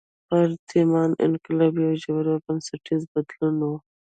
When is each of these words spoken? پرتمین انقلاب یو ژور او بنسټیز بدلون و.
پرتمین 0.27 1.11
انقلاب 1.25 1.73
یو 1.85 1.93
ژور 2.03 2.25
او 2.31 2.37
بنسټیز 2.45 3.01
بدلون 3.13 3.55
و. 3.69 3.71